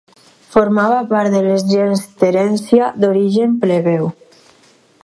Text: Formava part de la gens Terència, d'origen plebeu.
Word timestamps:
Formava 0.53 1.03
part 1.11 1.35
de 1.37 1.41
la 1.49 1.59
gens 1.73 2.03
Terència, 2.25 2.89
d'origen 3.05 3.55
plebeu. 3.67 4.11